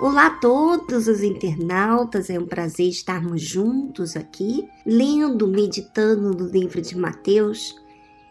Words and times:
Olá 0.00 0.26
a 0.26 0.30
todos 0.38 1.08
os 1.08 1.24
internautas, 1.24 2.30
é 2.30 2.38
um 2.38 2.46
prazer 2.46 2.88
estarmos 2.88 3.42
juntos 3.42 4.16
aqui, 4.16 4.68
lendo, 4.86 5.48
meditando 5.48 6.30
no 6.32 6.46
livro 6.46 6.80
de 6.80 6.96
Mateus. 6.96 7.74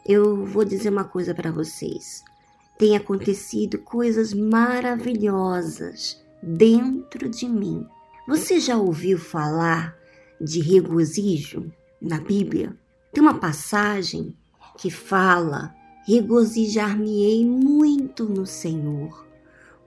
Eu 0.05 0.45
vou 0.45 0.63
dizer 0.63 0.89
uma 0.89 1.03
coisa 1.03 1.35
para 1.35 1.51
vocês. 1.51 2.23
Tem 2.79 2.95
acontecido 2.95 3.79
coisas 3.79 4.33
maravilhosas 4.33 6.23
dentro 6.41 7.27
de 7.27 7.49
mim. 7.49 7.85
Você 8.29 8.61
já 8.61 8.77
ouviu 8.77 9.17
falar 9.17 9.93
de 10.39 10.61
regozijo 10.61 11.69
na 12.01 12.21
Bíblia? 12.21 12.77
Tem 13.11 13.21
uma 13.21 13.39
passagem 13.39 14.33
que 14.77 14.89
fala: 14.89 15.75
Regozijar-me-ei 16.07 17.45
muito 17.45 18.23
no 18.23 18.45
Senhor 18.45 19.26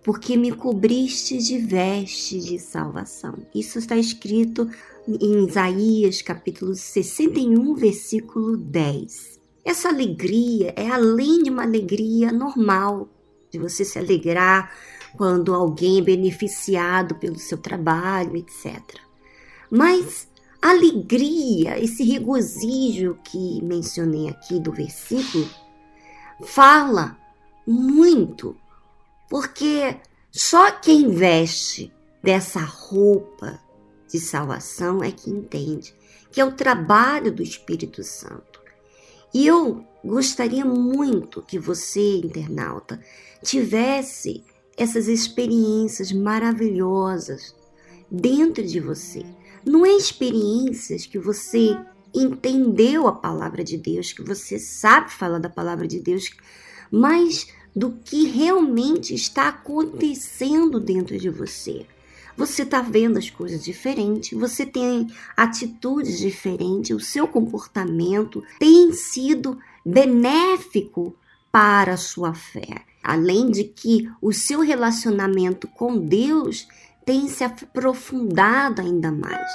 porque 0.02 0.36
me 0.36 0.52
cobriste 0.52 1.38
de 1.38 1.58
vestes 1.58 2.44
de 2.46 2.58
salvação. 2.58 3.34
Isso 3.54 3.78
está 3.78 3.96
escrito 3.96 4.68
em 5.06 5.46
Isaías 5.46 6.22
capítulo 6.22 6.74
61, 6.74 7.74
versículo 7.74 8.56
10. 8.56 9.38
Essa 9.64 9.88
alegria 9.88 10.72
é 10.76 10.88
além 10.88 11.42
de 11.42 11.50
uma 11.50 11.62
alegria 11.62 12.32
normal, 12.32 13.08
de 13.50 13.58
você 13.58 13.84
se 13.84 13.98
alegrar 13.98 14.72
quando 15.16 15.54
alguém 15.54 15.98
é 15.98 16.02
beneficiado 16.02 17.16
pelo 17.16 17.38
seu 17.38 17.58
trabalho, 17.58 18.36
etc. 18.36 18.80
Mas 19.70 20.28
alegria, 20.62 21.78
esse 21.82 22.04
regozijo 22.04 23.18
que 23.24 23.62
mencionei 23.62 24.28
aqui 24.28 24.58
do 24.60 24.72
versículo, 24.72 25.48
fala 26.42 27.18
muito 27.66 28.56
porque 29.30 29.96
só 30.32 30.72
quem 30.72 31.14
veste 31.14 31.90
dessa 32.22 32.60
roupa 32.60 33.60
de 34.08 34.18
salvação 34.18 35.02
é 35.02 35.12
que 35.12 35.30
entende 35.30 35.94
que 36.32 36.40
é 36.40 36.44
o 36.44 36.52
trabalho 36.52 37.32
do 37.32 37.42
Espírito 37.42 38.02
Santo. 38.04 38.60
E 39.32 39.46
eu 39.46 39.84
gostaria 40.04 40.64
muito 40.64 41.42
que 41.42 41.58
você, 41.58 42.18
internauta, 42.18 43.00
tivesse 43.42 44.44
essas 44.76 45.08
experiências 45.08 46.12
maravilhosas 46.12 47.54
dentro 48.10 48.64
de 48.64 48.80
você. 48.80 49.24
Não 49.64 49.86
é 49.86 49.90
experiências 49.90 51.06
que 51.06 51.18
você 51.18 51.76
entendeu 52.12 53.06
a 53.06 53.12
palavra 53.12 53.62
de 53.62 53.76
Deus, 53.76 54.12
que 54.12 54.22
você 54.22 54.58
sabe 54.58 55.12
falar 55.12 55.38
da 55.38 55.50
palavra 55.50 55.86
de 55.86 56.00
Deus, 56.00 56.30
mas 56.90 57.46
do 57.74 57.92
que 58.04 58.26
realmente 58.26 59.14
está 59.14 59.48
acontecendo 59.48 60.80
dentro 60.80 61.18
de 61.18 61.30
você. 61.30 61.86
Você 62.36 62.62
está 62.62 62.80
vendo 62.80 63.18
as 63.18 63.28
coisas 63.28 63.62
diferentes, 63.62 64.38
você 64.38 64.64
tem 64.64 65.08
atitudes 65.36 66.18
diferentes, 66.18 66.96
o 66.96 67.00
seu 67.00 67.28
comportamento 67.28 68.42
tem 68.58 68.92
sido 68.92 69.58
benéfico 69.84 71.14
para 71.52 71.94
a 71.94 71.98
sua 71.98 72.32
fé. 72.32 72.84
Além 73.02 73.50
de 73.50 73.64
que 73.64 74.10
o 74.22 74.32
seu 74.32 74.60
relacionamento 74.60 75.66
com 75.68 75.98
Deus 75.98 76.66
tem 77.04 77.28
se 77.28 77.42
aprofundado 77.42 78.80
ainda 78.80 79.10
mais. 79.10 79.50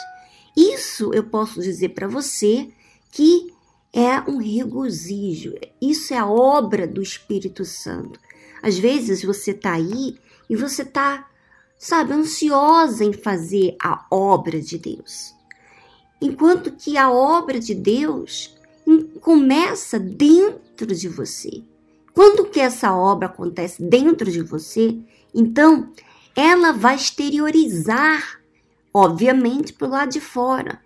Isso 0.55 1.13
eu 1.13 1.23
posso 1.23 1.61
dizer 1.61 1.89
para 1.89 2.07
você 2.07 2.69
que 3.11 3.54
é 3.95 4.19
um 4.29 4.37
regozijo. 4.37 5.55
Isso 5.81 6.13
é 6.13 6.17
a 6.17 6.27
obra 6.27 6.85
do 6.85 7.01
Espírito 7.01 7.63
Santo. 7.63 8.19
Às 8.61 8.77
vezes 8.77 9.23
você 9.23 9.51
está 9.51 9.71
aí 9.71 10.17
e 10.49 10.55
você 10.57 10.81
está, 10.81 11.25
sabe, 11.79 12.11
ansiosa 12.11 13.05
em 13.05 13.13
fazer 13.13 13.77
a 13.81 14.05
obra 14.11 14.59
de 14.59 14.77
Deus. 14.77 15.33
Enquanto 16.21 16.71
que 16.73 16.97
a 16.97 17.09
obra 17.09 17.57
de 17.57 17.73
Deus 17.73 18.53
começa 19.21 19.97
dentro 19.97 20.93
de 20.93 21.07
você. 21.07 21.63
Quando 22.13 22.45
que 22.45 22.59
essa 22.59 22.93
obra 22.93 23.27
acontece 23.27 23.81
dentro 23.81 24.29
de 24.29 24.41
você, 24.41 24.97
então 25.33 25.91
ela 26.35 26.71
vai 26.71 26.95
exteriorizar, 26.95 28.41
obviamente, 28.93 29.73
para 29.73 29.87
o 29.87 29.91
lado 29.91 30.11
de 30.11 30.21
fora. 30.21 30.81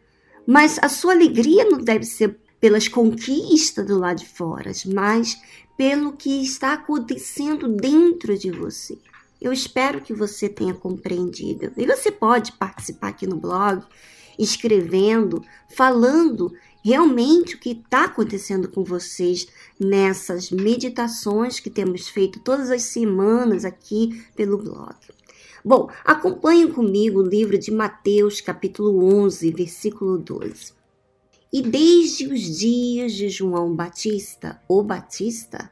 Mas 0.47 0.79
a 0.81 0.89
sua 0.89 1.13
alegria 1.13 1.65
não 1.65 1.79
deve 1.79 2.05
ser 2.05 2.39
pelas 2.59 2.87
conquistas 2.87 3.85
do 3.85 3.97
lado 3.97 4.19
de 4.19 4.27
fora, 4.27 4.71
mas 4.87 5.39
pelo 5.77 6.13
que 6.13 6.43
está 6.43 6.73
acontecendo 6.73 7.69
dentro 7.69 8.37
de 8.37 8.51
você. 8.51 8.97
Eu 9.41 9.53
espero 9.53 10.01
que 10.01 10.13
você 10.13 10.49
tenha 10.49 10.73
compreendido. 10.73 11.71
E 11.77 11.85
você 11.85 12.11
pode 12.11 12.51
participar 12.53 13.07
aqui 13.09 13.25
no 13.25 13.37
blog, 13.37 13.81
escrevendo, 14.37 15.41
falando 15.73 16.51
realmente 16.83 17.55
o 17.55 17.59
que 17.59 17.71
está 17.71 18.05
acontecendo 18.05 18.67
com 18.69 18.83
vocês 18.83 19.47
nessas 19.79 20.51
meditações 20.51 21.59
que 21.59 21.69
temos 21.69 22.09
feito 22.09 22.39
todas 22.41 22.69
as 22.69 22.83
semanas 22.83 23.63
aqui 23.63 24.21
pelo 24.35 24.57
blog. 24.57 24.95
Bom, 25.63 25.89
acompanhe 26.03 26.71
comigo 26.71 27.19
o 27.19 27.27
livro 27.27 27.57
de 27.57 27.71
Mateus, 27.71 28.41
capítulo 28.41 29.05
11, 29.23 29.51
versículo 29.51 30.17
12. 30.17 30.78
E 31.51 31.61
desde 31.61 32.27
os 32.27 32.59
dias 32.59 33.13
de 33.13 33.27
João 33.27 33.75
Batista, 33.75 34.61
o 34.67 34.83
Batista, 34.83 35.71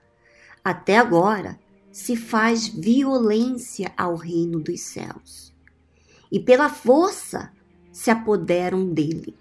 até 0.63 0.97
agora, 0.97 1.59
se 1.91 2.15
faz 2.15 2.67
violência 2.67 3.91
ao 3.95 4.15
reino 4.15 4.59
dos 4.59 4.81
céus. 4.81 5.53
E 6.31 6.39
pela 6.39 6.69
força 6.69 7.51
se 7.91 8.09
apoderam 8.09 8.91
dele. 8.91 9.35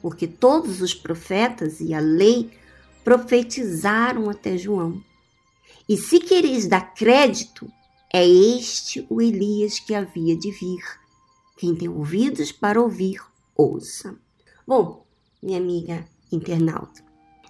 Porque 0.00 0.26
todos 0.26 0.80
os 0.80 0.94
profetas 0.94 1.80
e 1.80 1.94
a 1.94 2.00
lei 2.00 2.50
profetizaram 3.02 4.30
até 4.30 4.56
João. 4.56 5.02
E 5.88 5.96
se 5.96 6.20
quereis 6.20 6.66
dar 6.66 6.94
crédito, 6.94 7.70
é 8.12 8.26
este 8.26 9.06
o 9.10 9.20
Elias 9.20 9.78
que 9.78 9.94
havia 9.94 10.36
de 10.36 10.50
vir. 10.50 10.82
Quem 11.56 11.74
tem 11.74 11.88
ouvidos 11.88 12.52
para 12.52 12.80
ouvir, 12.80 13.20
ouça. 13.54 14.16
Bom, 14.66 15.03
minha 15.44 15.58
amiga 15.58 16.04
internauta. 16.32 17.04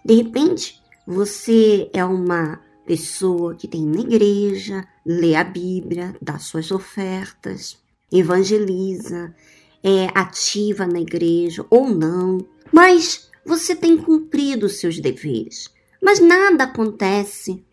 De 0.05 0.15
repente, 0.15 0.82
você 1.06 1.88
é 1.93 2.05
uma 2.05 2.60
pessoa 2.84 3.55
que 3.55 3.69
tem 3.69 3.87
na 3.87 4.00
igreja, 4.00 4.87
lê 5.06 5.34
a 5.34 5.44
Bíblia, 5.44 6.15
dá 6.21 6.38
suas 6.38 6.71
ofertas, 6.71 7.78
evangeliza, 8.12 9.34
é 9.82 10.06
ativa 10.15 10.87
na 10.87 11.00
igreja 11.00 11.65
ou 11.71 11.88
não, 11.88 12.38
mas 12.72 13.31
você 13.47 13.77
tem 13.77 13.97
cumprido 13.97 14.69
seus 14.69 14.99
deveres. 14.99 15.72
Mas 16.03 16.21
nada 16.21 16.65
acontece 16.65 17.65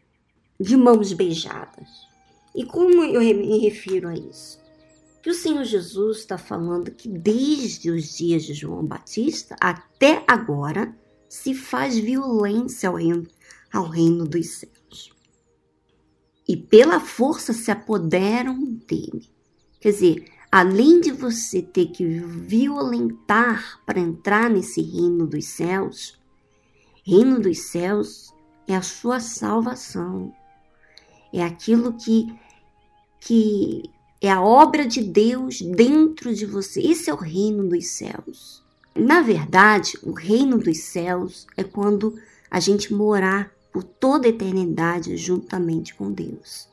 de 0.59 0.77
mãos 0.77 1.11
beijadas. 1.13 1.89
E 2.55 2.63
como 2.63 3.03
eu 3.03 3.21
me 3.21 3.59
refiro 3.59 4.07
a 4.07 4.13
isso? 4.13 4.60
Que 5.21 5.29
o 5.29 5.33
Senhor 5.33 5.63
Jesus 5.63 6.19
está 6.19 6.37
falando 6.37 6.91
que 6.91 7.07
desde 7.07 7.91
os 7.91 8.17
dias 8.17 8.43
de 8.43 8.53
João 8.53 8.85
Batista 8.85 9.55
até 9.59 10.23
agora 10.27 10.97
se 11.29 11.53
faz 11.53 11.97
violência 11.97 12.89
ao 12.89 12.95
reino, 12.95 13.27
ao 13.71 13.87
reino 13.87 14.25
dos 14.25 14.59
céus. 14.59 15.13
E 16.47 16.57
pela 16.57 16.99
força 16.99 17.53
se 17.53 17.69
apoderam 17.71 18.61
dele. 18.63 19.29
Quer 19.79 19.91
dizer, 19.91 20.25
além 20.51 20.99
de 20.99 21.11
você 21.11 21.61
ter 21.61 21.87
que 21.87 22.03
violentar 22.05 23.79
para 23.85 23.99
entrar 23.99 24.49
nesse 24.49 24.81
reino 24.81 25.25
dos 25.27 25.45
céus, 25.45 26.19
reino 27.05 27.39
dos 27.39 27.59
céus 27.59 28.33
é 28.67 28.75
a 28.75 28.81
sua 28.81 29.19
salvação. 29.19 30.33
É 31.31 31.43
aquilo 31.43 31.93
que 31.93 32.27
que 33.21 33.83
é 34.21 34.29
a 34.29 34.41
obra 34.41 34.85
de 34.85 35.01
Deus 35.01 35.61
dentro 35.61 36.33
de 36.33 36.45
você. 36.45 36.79
Esse 36.79 37.09
é 37.09 37.13
o 37.13 37.17
reino 37.17 37.67
dos 37.67 37.87
céus. 37.87 38.61
Na 38.95 39.21
verdade, 39.21 39.97
o 40.03 40.11
reino 40.11 40.59
dos 40.59 40.79
céus 40.79 41.47
é 41.57 41.63
quando 41.63 42.15
a 42.49 42.59
gente 42.59 42.93
morar 42.93 43.51
por 43.73 43.83
toda 43.83 44.27
a 44.27 44.29
eternidade 44.29 45.17
juntamente 45.17 45.95
com 45.95 46.11
Deus. 46.11 46.69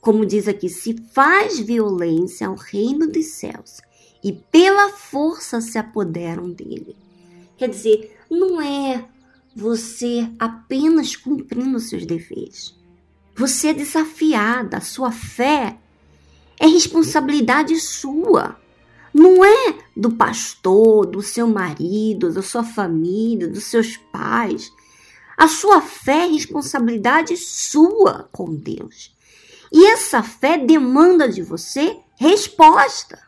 Como 0.00 0.26
diz 0.26 0.46
aqui, 0.46 0.68
se 0.68 0.94
faz 1.12 1.58
violência 1.58 2.46
ao 2.46 2.54
reino 2.54 3.08
dos 3.08 3.26
céus 3.26 3.80
e 4.22 4.32
pela 4.32 4.90
força 4.90 5.60
se 5.60 5.78
apoderam 5.78 6.50
dele. 6.50 6.94
Quer 7.56 7.68
dizer, 7.68 8.16
não 8.30 8.60
é 8.60 9.04
você 9.54 10.30
apenas 10.38 11.16
cumprindo 11.16 11.80
seus 11.80 12.06
deveres. 12.06 12.74
Você 13.34 13.68
é 13.68 13.74
desafiada, 13.74 14.76
a 14.76 14.80
sua 14.80 15.10
fé 15.10 15.78
é 16.62 16.66
responsabilidade 16.68 17.76
sua. 17.80 18.56
Não 19.12 19.44
é 19.44 19.74
do 19.96 20.12
pastor, 20.12 21.04
do 21.04 21.20
seu 21.20 21.48
marido, 21.48 22.32
da 22.32 22.40
sua 22.40 22.62
família, 22.62 23.48
dos 23.48 23.64
seus 23.64 23.96
pais. 23.96 24.70
A 25.36 25.48
sua 25.48 25.80
fé 25.80 26.24
é 26.24 26.26
responsabilidade 26.26 27.36
sua 27.36 28.28
com 28.30 28.54
Deus. 28.54 29.12
E 29.72 29.86
essa 29.86 30.22
fé 30.22 30.56
demanda 30.56 31.28
de 31.28 31.42
você 31.42 31.98
resposta. 32.14 33.18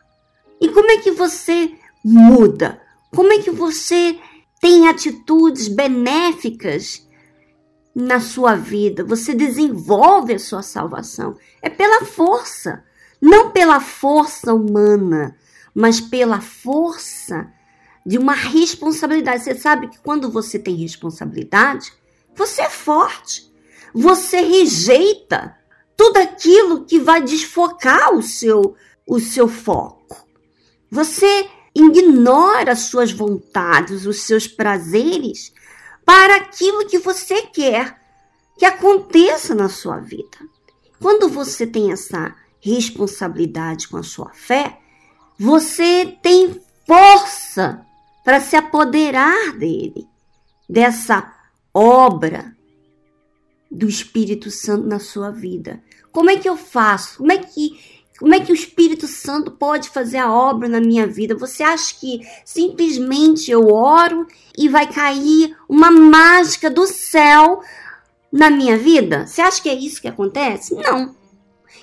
E 0.61 0.69
como 0.69 0.89
é 0.89 0.99
que 0.99 1.11
você 1.11 1.75
muda? 2.01 2.81
Como 3.13 3.33
é 3.33 3.39
que 3.39 3.51
você 3.51 4.17
tem 4.61 4.87
atitudes 4.87 5.67
benéficas 5.67 7.05
na 7.93 8.21
sua 8.21 8.55
vida? 8.55 9.03
Você 9.03 9.33
desenvolve 9.33 10.35
a 10.35 10.39
sua 10.39 10.61
salvação. 10.61 11.35
É 11.61 11.69
pela 11.69 12.05
força, 12.05 12.81
não 13.21 13.51
pela 13.51 13.79
força 13.79 14.53
humana, 14.53 15.37
mas 15.73 15.99
pela 15.99 16.41
força 16.41 17.51
de 18.05 18.17
uma 18.17 18.33
responsabilidade. 18.33 19.43
Você 19.43 19.55
sabe 19.55 19.87
que 19.87 19.99
quando 19.99 20.29
você 20.29 20.59
tem 20.59 20.75
responsabilidade, 20.75 21.91
você 22.35 22.63
é 22.63 22.69
forte. 22.69 23.51
Você 23.93 24.41
rejeita 24.41 25.57
tudo 25.97 26.17
aquilo 26.17 26.85
que 26.85 26.99
vai 26.99 27.21
desfocar 27.21 28.13
o 28.13 28.21
seu 28.21 28.75
o 29.07 29.19
seu 29.19 29.47
foco. 29.47 30.25
Você 30.89 31.47
ignora 31.75 32.71
as 32.71 32.81
suas 32.81 33.11
vontades, 33.11 34.05
os 34.05 34.21
seus 34.21 34.47
prazeres 34.47 35.53
para 36.03 36.37
aquilo 36.37 36.87
que 36.87 36.97
você 36.97 37.43
quer 37.43 37.99
que 38.57 38.65
aconteça 38.65 39.53
na 39.53 39.69
sua 39.69 39.99
vida. 39.99 40.37
Quando 40.99 41.27
você 41.27 41.67
tem 41.67 41.91
essa 41.91 42.33
responsabilidade 42.65 43.87
com 43.87 43.97
a 43.97 44.03
sua 44.03 44.31
fé, 44.33 44.79
você 45.37 46.17
tem 46.21 46.59
força 46.87 47.85
para 48.23 48.41
se 48.41 48.55
apoderar 48.55 49.53
dele, 49.53 50.07
dessa 50.67 51.31
obra 51.71 52.55
do 53.69 53.87
Espírito 53.87 54.49
Santo 54.49 54.87
na 54.87 54.97
sua 54.97 55.29
vida. 55.29 55.83
Como 56.11 56.31
é 56.31 56.37
que 56.37 56.49
eu 56.49 56.57
faço? 56.57 57.17
Como 57.17 57.31
é 57.31 57.37
que 57.37 57.95
como 58.17 58.33
é 58.33 58.39
que 58.39 58.51
o 58.51 58.55
Espírito 58.55 59.07
Santo 59.07 59.51
pode 59.51 59.89
fazer 59.89 60.19
a 60.19 60.31
obra 60.31 60.69
na 60.69 60.79
minha 60.79 61.05
vida? 61.05 61.35
Você 61.35 61.61
acha 61.61 61.93
que 61.99 62.21
simplesmente 62.45 63.51
eu 63.51 63.67
oro 63.67 64.25
e 64.57 64.69
vai 64.69 64.87
cair 64.87 65.53
uma 65.67 65.91
mágica 65.91 66.69
do 66.69 66.87
céu 66.87 67.59
na 68.31 68.49
minha 68.49 68.77
vida? 68.77 69.27
Você 69.27 69.41
acha 69.41 69.61
que 69.61 69.67
é 69.67 69.75
isso 69.75 70.01
que 70.01 70.07
acontece? 70.07 70.73
Não. 70.75 71.13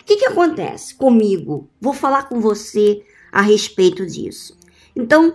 O 0.02 0.04
que, 0.04 0.16
que 0.16 0.26
acontece 0.26 0.96
comigo? 0.96 1.68
Vou 1.80 1.94
falar 1.94 2.24
com 2.24 2.40
você 2.40 3.04
a 3.30 3.40
respeito 3.40 4.04
disso. 4.04 4.58
Então, 4.94 5.34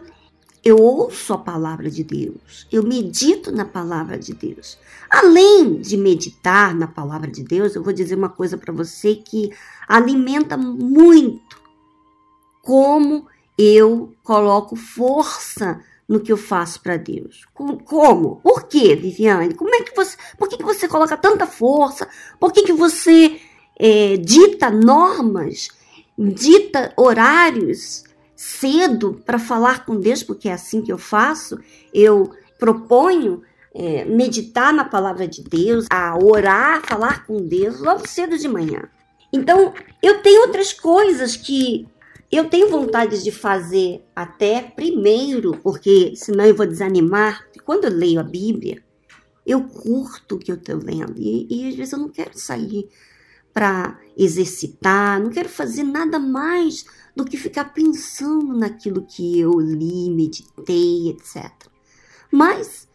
eu 0.64 0.76
ouço 0.76 1.34
a 1.34 1.38
palavra 1.38 1.90
de 1.90 2.04
Deus, 2.04 2.68
eu 2.70 2.84
medito 2.84 3.50
na 3.54 3.64
palavra 3.64 4.20
de 4.20 4.34
Deus. 4.34 4.78
Além 5.10 5.80
de 5.80 5.96
meditar 5.96 6.76
na 6.76 6.88
palavra 6.88 7.32
de 7.32 7.42
Deus, 7.42 7.74
eu 7.74 7.82
vou 7.82 7.94
dizer 7.94 8.16
uma 8.16 8.28
coisa 8.28 8.58
para 8.58 8.74
você 8.74 9.16
que 9.16 9.50
alimenta 9.88 10.58
muito 10.58 11.62
como 12.62 13.26
eu 13.58 14.14
coloco 14.22 14.76
força 14.76 15.82
no 16.08 16.20
que 16.20 16.32
eu 16.34 16.38
faço 16.38 16.82
para 16.82 16.98
Deus. 16.98 17.46
Como? 17.54 18.38
Por 18.38 18.64
quê, 18.64 18.94
Viviane? 18.94 19.54
Como 19.54 19.74
é 19.74 19.84
que 19.84 19.96
você? 19.96 20.18
Por 20.38 20.50
que, 20.50 20.58
que 20.58 20.64
você 20.64 20.88
coloca 20.88 21.16
tanta 21.16 21.48
força? 21.48 22.08
Por 22.40 22.52
que, 22.52 22.64
que 22.64 22.74
você 22.74 23.40
é, 23.80 24.18
dita 24.18 24.70
normas, 24.70 25.70
dita 26.18 26.94
horários 26.98 28.04
cedo 28.36 29.22
para 29.26 29.40
falar 29.40 29.86
com 29.86 30.00
Deus, 30.00 30.24
porque 30.24 30.50
é 30.50 30.54
assim 30.54 30.82
que 30.82 30.92
eu 30.92 30.98
faço. 30.98 31.60
Eu 31.94 32.32
proponho 32.60 33.42
é, 33.74 34.06
meditar 34.06 34.74
na 34.74 34.84
palavra 34.84 35.28
de 35.28 35.44
Deus, 35.44 35.86
a 35.90 36.18
orar, 36.18 36.86
falar 36.86 37.26
com 37.26 37.38
Deus 37.46 37.80
logo 37.80 38.08
cedo 38.08 38.38
de 38.38 38.48
manhã. 38.48 38.84
Então, 39.32 39.74
eu 40.02 40.22
tenho 40.22 40.42
outras 40.42 40.74
coisas 40.74 41.36
que 41.36 41.88
eu 42.32 42.50
tenho 42.50 42.70
vontade 42.70 43.24
de 43.24 43.32
fazer 43.32 44.04
até 44.16 44.62
primeiro, 44.62 45.58
porque 45.64 46.14
senão 46.16 46.46
eu 46.46 46.56
vou 46.56 46.66
desanimar. 46.66 47.46
Quando 47.64 47.86
eu 47.86 47.92
leio 47.92 48.20
a 48.20 48.24
Bíblia, 48.24 48.82
eu 49.46 49.64
curto 49.64 50.36
o 50.36 50.40
que 50.40 50.52
eu 50.52 50.56
estou 50.56 50.78
lendo 50.78 51.16
e, 51.18 51.48
e 51.50 51.70
às 51.70 51.76
vezes 51.76 51.94
eu 51.94 52.00
não 52.00 52.10
quero 52.10 52.38
sair 52.38 52.90
para 53.58 54.00
exercitar, 54.16 55.20
não 55.20 55.32
quero 55.32 55.50
fazer 55.50 55.82
nada 55.82 56.20
mais 56.20 56.86
do 57.16 57.26
que 57.26 57.36
ficar 57.36 57.74
pensando 57.74 58.56
naquilo 58.56 59.02
que 59.02 59.40
eu 59.40 59.60
li, 59.60 60.12
meditei, 60.12 61.10
etc. 61.10 61.52
Mas 62.32 62.88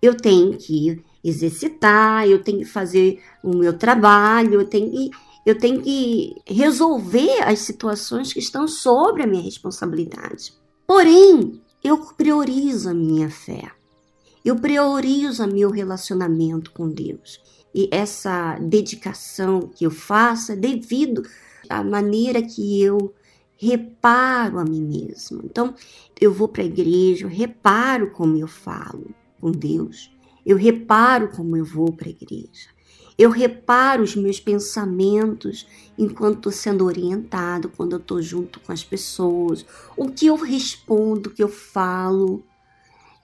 eu 0.00 0.16
tenho 0.16 0.56
que 0.56 1.02
exercitar, 1.24 2.28
eu 2.28 2.40
tenho 2.40 2.60
que 2.60 2.64
fazer 2.64 3.20
o 3.42 3.56
meu 3.56 3.76
trabalho, 3.76 4.60
eu 4.60 4.68
tenho 4.68 4.88
que, 4.88 5.10
eu 5.44 5.58
tenho 5.58 5.82
que 5.82 6.36
resolver 6.46 7.42
as 7.42 7.58
situações 7.58 8.32
que 8.32 8.38
estão 8.38 8.68
sobre 8.68 9.24
a 9.24 9.26
minha 9.26 9.42
responsabilidade. 9.42 10.54
Porém, 10.86 11.60
eu 11.82 11.98
priorizo 12.14 12.88
a 12.88 12.94
minha 12.94 13.28
fé. 13.28 13.68
Eu 14.44 14.56
priorizo 14.56 15.46
meu 15.46 15.70
relacionamento 15.70 16.70
com 16.72 16.88
Deus. 16.88 17.40
E 17.74 17.88
essa 17.90 18.58
dedicação 18.58 19.60
que 19.60 19.86
eu 19.86 19.90
faço 19.90 20.52
é 20.52 20.56
devido 20.56 21.22
à 21.68 21.82
maneira 21.82 22.42
que 22.42 22.80
eu 22.80 23.14
reparo 23.56 24.58
a 24.58 24.64
mim 24.64 24.82
mesmo. 24.82 25.40
Então, 25.44 25.74
eu 26.20 26.32
vou 26.32 26.46
para 26.46 26.62
a 26.62 26.66
igreja, 26.66 27.24
eu 27.24 27.30
reparo 27.30 28.10
como 28.10 28.36
eu 28.36 28.46
falo 28.46 29.14
com 29.40 29.50
Deus. 29.50 30.14
Eu 30.44 30.56
reparo 30.56 31.28
como 31.28 31.56
eu 31.56 31.64
vou 31.64 31.92
para 31.92 32.08
a 32.08 32.10
igreja. 32.10 32.68
Eu 33.16 33.30
reparo 33.30 34.02
os 34.02 34.14
meus 34.16 34.40
pensamentos 34.40 35.66
enquanto 35.96 36.36
estou 36.36 36.52
sendo 36.52 36.84
orientado, 36.84 37.70
quando 37.70 37.92
eu 37.92 37.98
estou 37.98 38.20
junto 38.20 38.60
com 38.60 38.72
as 38.72 38.82
pessoas, 38.82 39.64
o 39.96 40.10
que 40.10 40.26
eu 40.26 40.36
respondo, 40.36 41.30
o 41.30 41.32
que 41.32 41.42
eu 41.42 41.48
falo. 41.48 42.44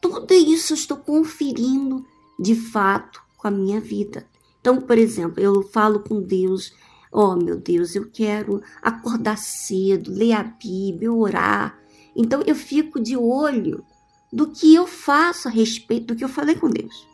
Tudo 0.01 0.33
isso 0.33 0.75
estou 0.75 0.97
conferindo 0.97 2.05
de 2.39 2.55
fato 2.55 3.23
com 3.37 3.49
a 3.49 3.51
minha 3.51 3.81
vida. 3.81 4.27
Então, 4.61 4.81
por 4.81 4.99
exemplo, 4.99 5.43
eu 5.43 5.63
falo 5.63 6.01
com 6.01 6.21
Deus, 6.21 6.73
oh 7.13 7.35
meu 7.35 7.57
Deus, 7.57 7.95
eu 7.95 8.11
quero 8.11 8.63
acordar 8.83 9.39
cedo, 9.39 10.11
ler 10.11 10.33
a 10.33 10.43
Bíblia, 10.43 11.13
orar. 11.13 11.79
Então 12.15 12.43
eu 12.47 12.55
fico 12.55 13.01
de 13.01 13.17
olho 13.17 13.85
do 14.33 14.49
que 14.49 14.75
eu 14.75 14.87
faço 14.87 15.49
a 15.49 15.51
respeito 15.51 16.09
do 16.09 16.17
que 16.17 16.25
eu 16.25 16.29
falei 16.29 16.55
com 16.55 16.69
Deus. 16.69 17.09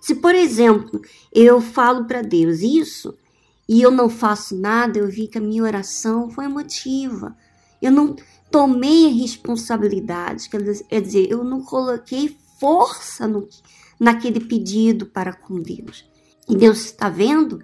Se, 0.00 0.14
por 0.14 0.34
exemplo, 0.34 1.00
eu 1.32 1.60
falo 1.60 2.06
para 2.06 2.22
Deus 2.22 2.60
isso 2.60 3.14
e 3.68 3.82
eu 3.82 3.90
não 3.90 4.08
faço 4.08 4.56
nada, 4.56 4.98
eu 4.98 5.08
vi 5.08 5.28
que 5.28 5.38
a 5.38 5.40
minha 5.40 5.62
oração 5.62 6.30
foi 6.30 6.46
emotiva. 6.46 7.36
Eu 7.80 7.92
não 7.92 8.16
tomei 8.50 9.06
a 9.06 9.14
responsabilidade, 9.14 10.48
quer 10.48 10.60
dizer, 11.00 11.30
eu 11.30 11.44
não 11.44 11.62
coloquei 11.62 12.36
força 12.58 13.26
no, 13.26 13.48
naquele 13.98 14.40
pedido 14.40 15.06
para 15.06 15.32
com 15.32 15.60
Deus. 15.60 16.04
E 16.48 16.56
Deus 16.56 16.86
está 16.86 17.08
vendo 17.08 17.62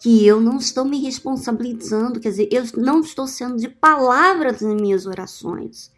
que 0.00 0.24
eu 0.24 0.40
não 0.40 0.58
estou 0.58 0.84
me 0.84 1.00
responsabilizando, 1.00 2.20
quer 2.20 2.30
dizer, 2.30 2.48
eu 2.52 2.64
não 2.76 3.00
estou 3.00 3.26
sendo 3.26 3.56
de 3.56 3.68
palavras 3.68 4.60
nas 4.60 4.80
minhas 4.80 5.06
orações. 5.06 5.90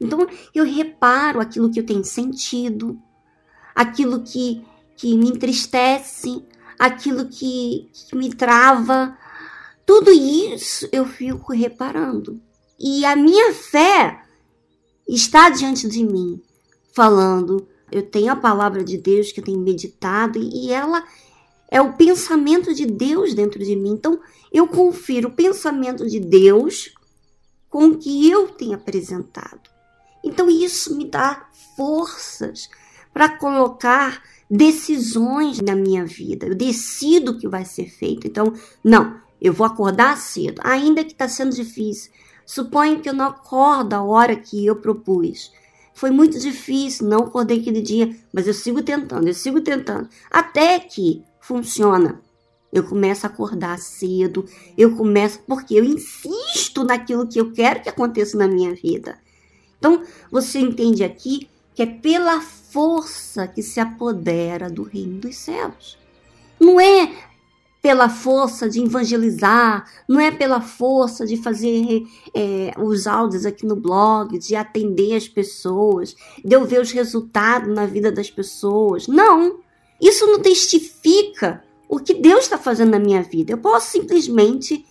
Então, 0.00 0.26
eu 0.52 0.64
reparo 0.64 1.40
aquilo 1.40 1.70
que 1.70 1.78
eu 1.78 1.86
tenho 1.86 2.04
sentido, 2.04 3.00
aquilo 3.74 4.22
que, 4.22 4.64
que 4.96 5.16
me 5.16 5.28
entristece, 5.28 6.44
aquilo 6.78 7.28
que, 7.28 7.88
que 7.92 8.16
me 8.16 8.34
trava. 8.34 9.16
Tudo 9.86 10.10
isso 10.10 10.88
eu 10.90 11.06
fico 11.06 11.52
reparando. 11.52 12.40
E 12.78 13.04
a 13.04 13.14
minha 13.14 13.52
fé 13.52 14.22
está 15.08 15.50
diante 15.50 15.88
de 15.88 16.02
mim, 16.04 16.40
falando. 16.92 17.68
Eu 17.90 18.02
tenho 18.02 18.32
a 18.32 18.36
palavra 18.36 18.82
de 18.82 18.96
Deus 18.96 19.30
que 19.30 19.40
eu 19.40 19.44
tenho 19.44 19.60
meditado 19.60 20.38
e 20.38 20.72
ela 20.72 21.04
é 21.70 21.80
o 21.80 21.92
pensamento 21.94 22.74
de 22.74 22.86
Deus 22.86 23.34
dentro 23.34 23.58
de 23.58 23.76
mim. 23.76 23.90
Então, 23.90 24.20
eu 24.52 24.66
confiro 24.66 25.28
o 25.28 25.34
pensamento 25.34 26.08
de 26.08 26.20
Deus 26.20 26.92
com 27.68 27.86
o 27.86 27.98
que 27.98 28.30
eu 28.30 28.48
tenho 28.48 28.74
apresentado. 28.74 29.70
Então, 30.22 30.48
isso 30.48 30.96
me 30.96 31.04
dá 31.04 31.48
forças 31.76 32.68
para 33.12 33.28
colocar 33.36 34.22
decisões 34.50 35.60
na 35.60 35.74
minha 35.74 36.04
vida. 36.04 36.46
Eu 36.46 36.54
decido 36.54 37.32
o 37.32 37.38
que 37.38 37.48
vai 37.48 37.64
ser 37.64 37.86
feito. 37.88 38.26
Então, 38.26 38.52
não, 38.82 39.20
eu 39.40 39.52
vou 39.52 39.66
acordar 39.66 40.16
cedo, 40.16 40.60
ainda 40.64 41.04
que 41.04 41.12
está 41.12 41.28
sendo 41.28 41.54
difícil. 41.54 42.12
Suponho 42.46 43.00
que 43.00 43.08
eu 43.08 43.14
não 43.14 43.26
acordo 43.26 43.94
a 43.94 44.02
hora 44.02 44.36
que 44.36 44.64
eu 44.64 44.76
propus. 44.76 45.52
Foi 45.94 46.10
muito 46.10 46.38
difícil, 46.38 47.06
não 47.06 47.20
acordei 47.20 47.60
aquele 47.60 47.80
dia, 47.80 48.14
mas 48.32 48.46
eu 48.46 48.54
sigo 48.54 48.82
tentando, 48.82 49.28
eu 49.28 49.34
sigo 49.34 49.60
tentando. 49.60 50.08
Até 50.30 50.78
que 50.78 51.22
funciona. 51.40 52.20
Eu 52.72 52.82
começo 52.82 53.24
a 53.24 53.28
acordar 53.28 53.78
cedo, 53.78 54.44
eu 54.76 54.96
começo 54.96 55.38
porque 55.46 55.74
eu 55.74 55.84
insisto 55.84 56.82
naquilo 56.82 57.28
que 57.28 57.40
eu 57.40 57.52
quero 57.52 57.80
que 57.80 57.88
aconteça 57.88 58.36
na 58.36 58.48
minha 58.48 58.74
vida. 58.74 59.16
Então, 59.78 60.02
você 60.28 60.58
entende 60.58 61.04
aqui 61.04 61.48
que 61.72 61.82
é 61.82 61.86
pela 61.86 62.40
força 62.40 63.46
que 63.46 63.62
se 63.62 63.78
apodera 63.78 64.68
do 64.68 64.82
reino 64.82 65.20
dos 65.20 65.36
céus. 65.36 65.96
Não 66.58 66.80
é 66.80 67.12
pela 67.84 68.08
força 68.08 68.66
de 68.66 68.82
evangelizar, 68.82 69.84
não 70.08 70.18
é 70.18 70.30
pela 70.30 70.58
força 70.58 71.26
de 71.26 71.36
fazer 71.36 72.02
é, 72.34 72.72
os 72.78 73.06
áudios 73.06 73.44
aqui 73.44 73.66
no 73.66 73.76
blog, 73.76 74.38
de 74.38 74.56
atender 74.56 75.14
as 75.14 75.28
pessoas, 75.28 76.16
de 76.42 76.56
eu 76.56 76.64
ver 76.64 76.80
os 76.80 76.92
resultados 76.92 77.68
na 77.68 77.84
vida 77.84 78.10
das 78.10 78.30
pessoas. 78.30 79.06
Não! 79.06 79.58
Isso 80.00 80.26
não 80.26 80.40
testifica 80.40 81.62
o 81.86 81.98
que 81.98 82.14
Deus 82.14 82.44
está 82.44 82.56
fazendo 82.56 82.92
na 82.92 82.98
minha 82.98 83.22
vida. 83.22 83.52
Eu 83.52 83.58
posso 83.58 83.90
simplesmente, 83.90 84.82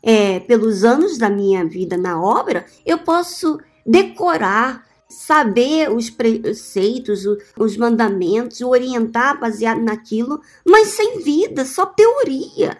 é, 0.00 0.38
pelos 0.38 0.84
anos 0.84 1.18
da 1.18 1.28
minha 1.28 1.66
vida 1.66 1.96
na 1.96 2.22
obra, 2.22 2.64
eu 2.86 2.98
posso 2.98 3.58
decorar 3.84 4.85
saber 5.08 5.90
os 5.90 6.10
preceitos, 6.10 7.24
os 7.56 7.76
mandamentos, 7.76 8.60
orientar 8.60 9.38
baseado 9.38 9.80
naquilo, 9.80 10.40
mas 10.64 10.88
sem 10.88 11.20
vida, 11.20 11.64
só 11.64 11.86
teoria. 11.86 12.78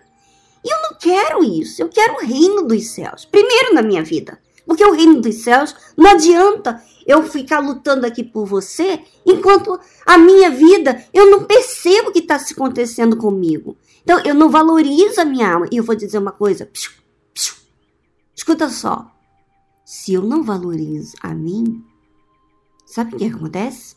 E 0.64 0.68
eu 0.68 0.82
não 0.82 0.98
quero 0.98 1.44
isso. 1.44 1.80
Eu 1.80 1.88
quero 1.88 2.14
o 2.14 2.26
reino 2.26 2.62
dos 2.62 2.88
céus. 2.88 3.24
Primeiro 3.24 3.72
na 3.72 3.82
minha 3.82 4.02
vida. 4.02 4.38
Porque 4.66 4.84
o 4.84 4.92
reino 4.92 5.20
dos 5.20 5.36
céus 5.36 5.74
não 5.96 6.10
adianta 6.10 6.82
eu 7.06 7.22
ficar 7.22 7.60
lutando 7.60 8.04
aqui 8.04 8.24
por 8.24 8.46
você 8.46 9.00
enquanto 9.24 9.78
a 10.04 10.18
minha 10.18 10.50
vida 10.50 11.06
eu 11.14 11.30
não 11.30 11.44
percebo 11.44 12.08
o 12.08 12.12
que 12.12 12.18
está 12.18 12.36
se 12.36 12.52
acontecendo 12.52 13.16
comigo. 13.16 13.76
Então 14.02 14.20
eu 14.24 14.34
não 14.34 14.50
valorizo 14.50 15.20
a 15.20 15.24
minha 15.24 15.52
alma. 15.52 15.68
E 15.70 15.76
eu 15.76 15.84
vou 15.84 15.94
dizer 15.94 16.18
uma 16.18 16.32
coisa. 16.32 16.68
Escuta 18.34 18.68
só. 18.68 19.06
Se 19.84 20.14
eu 20.14 20.22
não 20.22 20.42
valorizo 20.42 21.14
a 21.22 21.32
mim, 21.32 21.84
Sabe 22.86 23.14
o 23.14 23.18
que 23.18 23.26
acontece? 23.26 23.96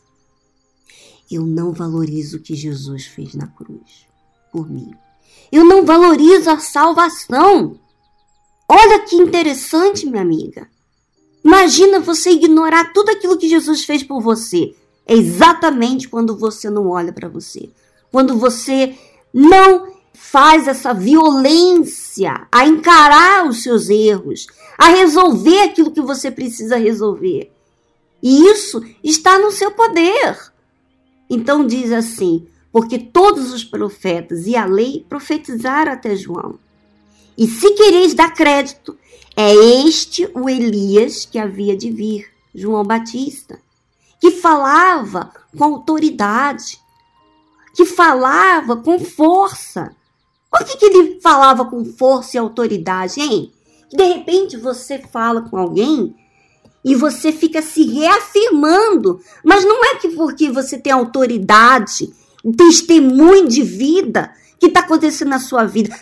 Eu 1.30 1.46
não 1.46 1.72
valorizo 1.72 2.38
o 2.38 2.40
que 2.40 2.56
Jesus 2.56 3.06
fez 3.06 3.34
na 3.34 3.46
cruz 3.46 4.06
por 4.52 4.68
mim. 4.68 4.90
Eu 5.50 5.64
não 5.64 5.84
valorizo 5.84 6.50
a 6.50 6.58
salvação. 6.58 7.78
Olha 8.68 9.00
que 9.00 9.16
interessante, 9.16 10.06
minha 10.06 10.22
amiga. 10.22 10.68
Imagina 11.44 12.00
você 12.00 12.30
ignorar 12.30 12.92
tudo 12.92 13.10
aquilo 13.10 13.38
que 13.38 13.48
Jesus 13.48 13.84
fez 13.84 14.02
por 14.02 14.20
você. 14.20 14.74
É 15.06 15.14
exatamente 15.14 16.08
quando 16.08 16.36
você 16.36 16.68
não 16.68 16.88
olha 16.88 17.12
para 17.12 17.28
você. 17.28 17.70
Quando 18.10 18.36
você 18.36 18.96
não 19.32 19.92
faz 20.12 20.68
essa 20.68 20.92
violência 20.92 22.46
a 22.52 22.66
encarar 22.66 23.48
os 23.48 23.62
seus 23.62 23.88
erros, 23.88 24.46
a 24.76 24.88
resolver 24.88 25.62
aquilo 25.62 25.92
que 25.92 26.00
você 26.00 26.30
precisa 26.30 26.76
resolver. 26.76 27.52
E 28.22 28.48
isso 28.48 28.82
está 29.02 29.38
no 29.38 29.50
seu 29.50 29.70
poder. 29.70 30.52
Então 31.28 31.66
diz 31.66 31.92
assim: 31.92 32.46
porque 32.72 32.98
todos 32.98 33.52
os 33.52 33.64
profetas 33.64 34.46
e 34.46 34.56
a 34.56 34.64
lei 34.64 35.04
profetizaram 35.08 35.92
até 35.92 36.14
João. 36.14 36.58
E 37.36 37.46
se 37.46 37.70
quereis 37.72 38.14
dar 38.14 38.34
crédito, 38.34 38.96
é 39.36 39.54
este 39.54 40.28
o 40.34 40.48
Elias 40.48 41.24
que 41.24 41.38
havia 41.38 41.76
de 41.76 41.90
vir, 41.90 42.28
João 42.54 42.84
Batista, 42.84 43.60
que 44.20 44.30
falava 44.30 45.32
com 45.56 45.64
autoridade, 45.64 46.78
que 47.74 47.86
falava 47.86 48.76
com 48.76 48.98
força. 49.00 49.96
Por 50.50 50.64
que, 50.64 50.76
que 50.76 50.84
ele 50.84 51.20
falava 51.20 51.64
com 51.64 51.84
força 51.84 52.36
e 52.36 52.38
autoridade, 52.38 53.20
hein? 53.20 53.52
De 53.90 54.04
repente 54.04 54.56
você 54.56 54.98
fala 54.98 55.42
com 55.42 55.56
alguém 55.56 56.14
e 56.84 56.94
você 56.94 57.32
fica 57.32 57.62
se 57.62 57.82
reafirmando. 57.84 59.20
Mas 59.44 59.64
não 59.64 59.84
é 59.84 59.96
que 59.96 60.08
porque 60.08 60.50
você 60.50 60.78
tem 60.78 60.92
autoridade, 60.92 62.12
testemunho 62.56 63.48
de 63.48 63.62
vida 63.62 64.32
que 64.58 64.66
está 64.66 64.80
acontecendo 64.80 65.28
na 65.28 65.38
sua 65.38 65.64
vida. 65.64 65.94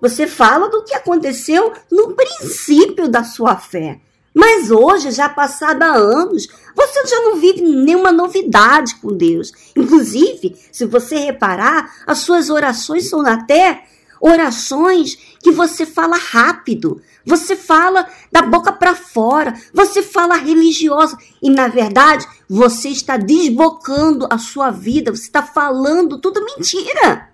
Você 0.00 0.26
fala 0.26 0.68
do 0.68 0.84
que 0.84 0.94
aconteceu 0.94 1.72
no 1.90 2.14
princípio 2.14 3.08
da 3.08 3.24
sua 3.24 3.56
fé. 3.56 4.00
Mas 4.32 4.70
hoje, 4.70 5.10
já 5.10 5.28
passado 5.28 5.82
há 5.82 5.94
anos, 5.96 6.46
você 6.76 7.06
já 7.06 7.20
não 7.22 7.36
vive 7.36 7.60
nenhuma 7.60 8.12
novidade 8.12 8.94
com 8.96 9.16
Deus. 9.16 9.52
Inclusive, 9.74 10.56
se 10.70 10.86
você 10.86 11.16
reparar, 11.16 11.92
as 12.06 12.18
suas 12.18 12.48
orações 12.48 13.08
são 13.08 13.26
até 13.26 13.82
orações 14.20 15.16
que 15.40 15.50
você 15.50 15.86
fala 15.86 16.16
rápido. 16.16 17.00
Você 17.24 17.54
fala 17.56 18.08
da 18.32 18.42
boca 18.42 18.72
para 18.72 18.94
fora, 18.94 19.54
você 19.72 20.02
fala 20.02 20.36
religiosa 20.36 21.16
e 21.42 21.50
na 21.50 21.68
verdade 21.68 22.26
você 22.48 22.88
está 22.88 23.16
desbocando 23.16 24.26
a 24.30 24.38
sua 24.38 24.70
vida, 24.70 25.10
você 25.10 25.24
está 25.24 25.42
falando 25.42 26.18
tudo 26.18 26.44
mentira. 26.44 27.28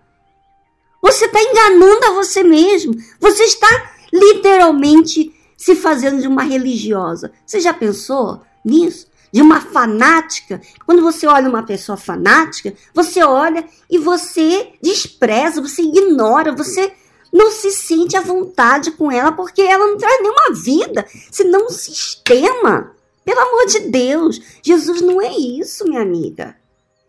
Você 1.00 1.26
está 1.26 1.38
enganando 1.42 2.06
a 2.06 2.12
você 2.12 2.42
mesmo. 2.42 2.94
Você 3.20 3.44
está 3.44 3.92
literalmente 4.10 5.34
se 5.56 5.76
fazendo 5.76 6.22
de 6.22 6.26
uma 6.26 6.42
religiosa. 6.42 7.30
Você 7.44 7.60
já 7.60 7.74
pensou 7.74 8.40
nisso? 8.64 9.06
De 9.34 9.42
uma 9.42 9.60
fanática. 9.60 10.60
Quando 10.86 11.02
você 11.02 11.26
olha 11.26 11.48
uma 11.48 11.64
pessoa 11.64 11.98
fanática, 11.98 12.72
você 12.94 13.24
olha 13.24 13.66
e 13.90 13.98
você 13.98 14.74
despreza, 14.80 15.60
você 15.60 15.82
ignora, 15.82 16.54
você 16.54 16.92
não 17.32 17.50
se 17.50 17.72
sente 17.72 18.16
à 18.16 18.20
vontade 18.20 18.92
com 18.92 19.10
ela 19.10 19.32
porque 19.32 19.60
ela 19.60 19.88
não 19.88 19.98
traz 19.98 20.22
nenhuma 20.22 20.54
vida, 20.54 21.04
senão 21.32 21.66
um 21.66 21.70
sistema. 21.70 22.92
Pelo 23.24 23.40
amor 23.40 23.66
de 23.66 23.80
Deus, 23.90 24.40
Jesus 24.62 25.00
não 25.00 25.20
é 25.20 25.36
isso, 25.36 25.82
minha 25.82 26.02
amiga. 26.02 26.56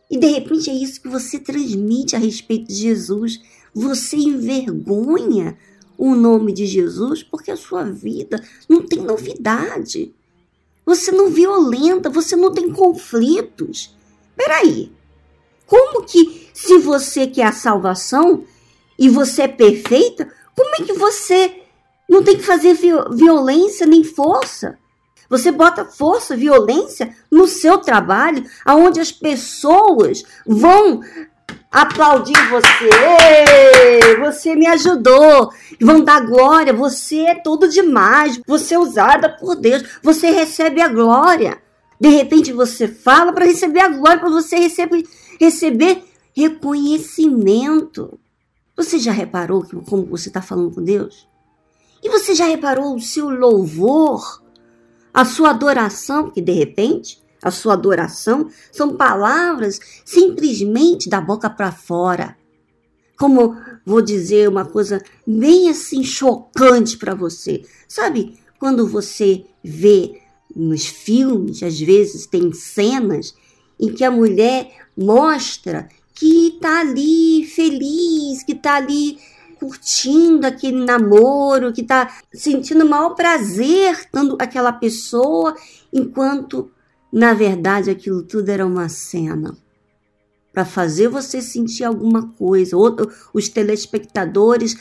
E 0.10 0.17
de 0.17 0.25
repente 0.25 0.72
é 0.72 0.74
isso 0.74 1.00
que 1.00 1.08
você 1.08 1.38
transmite 1.38 2.15
a 2.15 2.20
respeito 2.20 2.70
de 2.70 2.74
Jesus. 2.74 3.39
Você 3.72 4.17
envergonha 4.17 5.55
o 5.96 6.15
nome 6.15 6.53
de 6.53 6.65
Jesus 6.65 7.22
porque 7.22 7.51
a 7.51 7.58
sua 7.58 7.84
vida 7.84 8.44
não 8.67 8.82
tem 8.82 9.00
novidade. 9.00 10.12
Você 10.86 11.12
não 11.12 11.30
violenta, 11.30 12.10
você 12.10 12.36
não 12.36 12.54
tem 12.54 12.72
conflitos. 12.72 13.96
Peraí, 14.36 14.92
como 15.65 16.04
que 16.04 16.50
se 16.54 16.77
você 16.77 17.25
quer 17.27 17.48
a 17.48 17.51
salvação, 17.51 18.46
e 18.98 19.10
você 19.10 19.44
é 19.44 19.48
perfeita, 19.48 20.32
como 20.56 20.75
é 20.75 20.84
que 20.84 20.94
você 20.94 21.63
não 22.08 22.24
tem 22.24 22.38
que 22.38 22.44
fazer 22.44 22.77
violência 23.12 23.86
nem 23.86 24.04
força? 24.04 24.77
Você 25.30 25.51
bota 25.51 25.86
força, 25.86 26.38
violência 26.38 27.15
no 27.32 27.48
seu 27.48 27.80
trabalho, 27.80 28.46
aonde 28.63 29.00
as 29.00 29.12
pessoas 29.12 30.24
vão 30.46 31.01
aplaudir 31.75 32.38
você. 32.50 34.15
Você 34.20 34.55
me 34.55 34.65
ajudou. 34.67 35.51
Vão 35.82 36.01
dar 36.01 36.25
glória. 36.25 36.72
Você 36.72 37.20
é 37.20 37.36
tudo 37.36 37.67
demais. 37.67 38.39
Você 38.48 38.75
é 38.75 38.79
usada 38.79 39.29
por 39.29 39.55
Deus. 39.55 39.84
Você 40.01 40.32
recebe 40.32 40.82
a 40.82 40.88
glória. 40.88 41.62
De 42.00 42.08
repente 42.08 42.53
você 42.53 42.88
fala 42.88 43.34
para 43.34 43.46
receber 43.46 43.82
a 43.82 43.89
glória, 43.89 44.20
para 44.20 44.29
você 44.29 44.58
receber, 44.58 45.03
receber 45.39 46.03
reconhecimento. 46.34 48.17
Você 48.75 48.98
já 48.98 49.12
reparou 49.12 49.65
como 49.86 50.05
você 50.05 50.29
está 50.29 50.41
falando 50.41 50.75
com 50.75 50.84
Deus? 50.84 51.27
E 52.01 52.10
você 52.10 52.34
já 52.36 52.46
reparou 52.46 52.96
o 52.96 53.01
seu 53.01 53.29
louvor, 53.29 54.41
a 55.13 55.25
sua 55.25 55.50
adoração, 55.50 56.29
que 56.29 56.41
de 56.41 56.51
repente 56.51 57.22
a 57.46 57.52
sua 57.52 57.74
adoração 57.74 58.50
são 58.72 58.98
palavras 58.98 59.80
simplesmente 60.04 61.08
da 61.08 61.22
boca 61.22 61.48
para 61.48 61.72
fora. 61.72 62.36
Como 63.16 63.56
vou 63.86 64.02
dizer 64.02 64.50
uma 64.50 64.66
coisa 64.66 65.00
bem 65.28 65.70
assim 65.70 66.04
chocante 66.04 66.98
para 66.98 67.14
você. 67.14 67.64
Sabe, 67.88 68.40
quando 68.60 68.88
você 68.88 69.46
vê 69.64 70.20
nos 70.56 70.88
filmes, 70.88 71.62
às 71.62 71.80
vezes 71.80 72.25
tem 72.25 72.52
cenas 72.52 73.36
em 73.80 73.94
que 73.94 74.04
a 74.04 74.10
mulher 74.10 74.72
mostra 74.98 75.88
que 76.16 76.56
está 76.56 76.80
ali 76.80 77.46
feliz, 77.46 78.42
que 78.42 78.54
está 78.54 78.78
ali 78.78 79.20
curtindo 79.60 80.48
aquele 80.48 80.84
namoro, 80.84 81.72
que 81.72 81.82
está 81.82 82.12
sentindo 82.34 82.84
o 82.84 82.90
maior 82.90 83.12
prazer 83.12 84.08
dando 84.12 84.36
aquela 84.40 84.74
pessoa, 84.74 85.56
enquanto 85.94 86.72
na 87.16 87.34
verdade 87.34 87.90
aquilo 87.90 88.22
tudo 88.24 88.50
era 88.50 88.66
uma 88.66 88.90
cena 88.90 89.58
para 90.52 90.66
fazer 90.66 91.08
você 91.08 91.42
sentir 91.42 91.86
alguma 91.86 92.30
coisa, 92.34 92.76
ou 92.76 92.94
os 93.34 93.48
telespectadores 93.48 94.76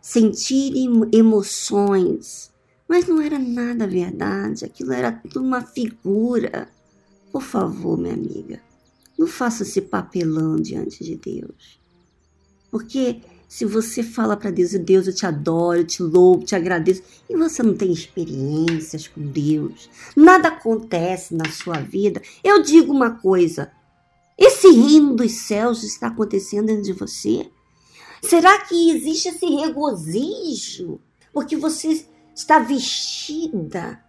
sentirem 0.00 1.08
emoções. 1.12 2.52
Mas 2.88 3.06
não 3.06 3.20
era 3.20 3.38
nada 3.38 3.88
verdade, 3.88 4.64
aquilo 4.64 4.92
era 4.92 5.10
tudo 5.10 5.44
uma 5.44 5.62
figura. 5.62 6.68
Por 7.32 7.42
favor, 7.42 7.98
minha 7.98 8.14
amiga, 8.14 8.60
não 9.18 9.26
faça 9.26 9.64
esse 9.64 9.80
papelão 9.80 10.56
diante 10.56 11.02
de 11.02 11.16
Deus. 11.16 11.80
Porque 12.70 13.20
se 13.50 13.64
você 13.64 14.00
fala 14.00 14.36
para 14.36 14.52
Deus, 14.52 14.70
Deus, 14.70 15.08
eu 15.08 15.12
te 15.12 15.26
adoro, 15.26 15.80
eu 15.80 15.84
te 15.84 16.00
louvo, 16.04 16.44
te 16.44 16.54
agradeço, 16.54 17.02
e 17.28 17.36
você 17.36 17.64
não 17.64 17.74
tem 17.74 17.90
experiências 17.90 19.08
com 19.08 19.20
Deus, 19.20 19.90
nada 20.16 20.46
acontece 20.46 21.34
na 21.34 21.50
sua 21.50 21.80
vida, 21.80 22.22
eu 22.44 22.62
digo 22.62 22.92
uma 22.92 23.10
coisa: 23.10 23.72
esse 24.38 24.70
reino 24.70 25.16
dos 25.16 25.32
céus 25.32 25.82
está 25.82 26.06
acontecendo 26.06 26.66
dentro 26.66 26.84
de 26.84 26.92
você. 26.92 27.50
Será 28.22 28.56
que 28.66 28.92
existe 28.92 29.30
esse 29.30 29.46
regozijo? 29.46 31.00
Porque 31.32 31.56
você 31.56 32.06
está 32.32 32.60
vestida 32.60 34.00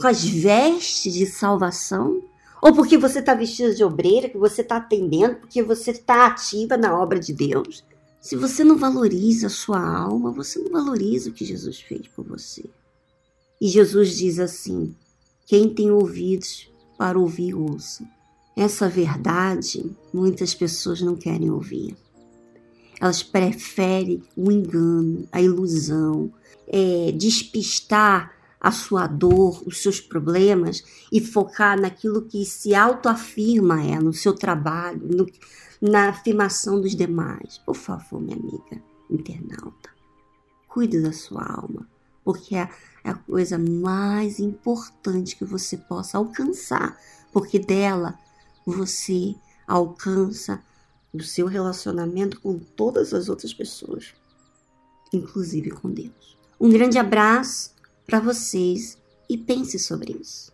com 0.00 0.08
as 0.08 0.24
vestes 0.24 1.12
de 1.12 1.24
salvação? 1.24 2.20
Ou 2.60 2.74
porque 2.74 2.98
você 2.98 3.20
está 3.20 3.32
vestida 3.32 3.72
de 3.72 3.84
obreira, 3.84 4.28
que 4.28 4.36
você 4.36 4.62
está 4.62 4.78
atendendo, 4.78 5.36
porque 5.36 5.62
você 5.62 5.92
está 5.92 6.26
ativa 6.26 6.76
na 6.76 6.98
obra 6.98 7.20
de 7.20 7.32
Deus? 7.32 7.84
Se 8.20 8.36
você 8.36 8.62
não 8.62 8.76
valoriza 8.76 9.46
a 9.46 9.50
sua 9.50 9.80
alma, 9.80 10.30
você 10.30 10.58
não 10.58 10.70
valoriza 10.70 11.30
o 11.30 11.32
que 11.32 11.44
Jesus 11.44 11.80
fez 11.80 12.06
por 12.08 12.24
você. 12.24 12.64
E 13.60 13.66
Jesus 13.68 14.16
diz 14.16 14.38
assim: 14.38 14.94
quem 15.46 15.72
tem 15.72 15.90
ouvidos 15.90 16.70
para 16.98 17.18
ouvir, 17.18 17.54
ouça. 17.54 18.06
Essa 18.56 18.88
verdade 18.88 19.90
muitas 20.12 20.52
pessoas 20.52 21.00
não 21.00 21.16
querem 21.16 21.50
ouvir. 21.50 21.96
Elas 23.00 23.22
preferem 23.22 24.22
o 24.36 24.52
engano, 24.52 25.26
a 25.32 25.40
ilusão, 25.40 26.30
é, 26.68 27.10
despistar 27.12 28.32
a 28.60 28.70
sua 28.70 29.06
dor, 29.06 29.62
os 29.66 29.82
seus 29.82 30.00
problemas 30.00 30.84
e 31.10 31.20
focar 31.20 31.80
naquilo 31.80 32.22
que 32.22 32.44
se 32.44 32.74
autoafirma 32.74 33.82
é, 33.82 33.98
no 33.98 34.12
seu 34.12 34.34
trabalho, 34.34 35.00
no, 35.02 35.26
na 35.80 36.10
afirmação 36.10 36.80
dos 36.80 36.94
demais. 36.94 37.58
Por 37.58 37.74
favor, 37.74 38.20
minha 38.20 38.36
amiga 38.36 38.82
internauta, 39.08 39.90
cuide 40.68 41.00
da 41.00 41.12
sua 41.12 41.42
alma, 41.42 41.88
porque 42.22 42.54
é 42.54 42.68
a 43.02 43.14
coisa 43.14 43.58
mais 43.58 44.38
importante 44.38 45.36
que 45.36 45.44
você 45.44 45.78
possa 45.78 46.18
alcançar, 46.18 46.98
porque 47.32 47.58
dela 47.58 48.18
você 48.66 49.34
alcança 49.66 50.62
o 51.12 51.22
seu 51.22 51.46
relacionamento 51.46 52.40
com 52.40 52.58
todas 52.58 53.14
as 53.14 53.28
outras 53.28 53.54
pessoas, 53.54 54.14
inclusive 55.12 55.70
com 55.70 55.90
Deus. 55.90 56.38
Um 56.60 56.68
grande 56.68 56.98
abraço 56.98 57.79
para 58.10 58.18
vocês 58.18 58.98
e 59.28 59.38
pense 59.38 59.78
sobre 59.78 60.16
isso. 60.20 60.50